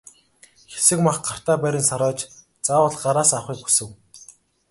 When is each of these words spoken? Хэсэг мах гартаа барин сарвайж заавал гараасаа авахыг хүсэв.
Хэсэг 0.73 0.99
мах 1.05 1.17
гартаа 1.25 1.57
барин 1.63 1.85
сарвайж 1.89 2.19
заавал 2.65 2.95
гараасаа 3.03 3.39
авахыг 3.39 3.59
хүсэв. 3.67 3.89